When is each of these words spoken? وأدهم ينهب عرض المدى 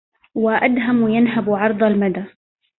وأدهم 0.35 1.09
ينهب 1.09 1.49
عرض 1.49 1.83
المدى 1.83 2.23